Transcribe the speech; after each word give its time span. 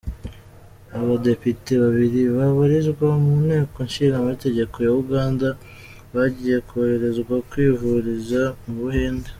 Abadepite 0.99 1.71
babiri 1.83 2.21
babarizwa 2.37 3.07
mu 3.23 3.33
Nteko 3.45 3.75
ishinga 3.87 4.15
amategeko 4.19 4.75
ya 4.85 4.91
Uganda 5.01 5.47
bagiye 6.15 6.57
koherezwa 6.67 7.35
kwivuriza 7.49 8.41
mu 8.63 8.73
Buhinde. 8.81 9.29